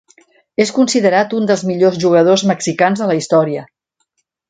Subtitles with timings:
[0.63, 3.69] És considerat un dels millors jugadors mexicans de la història.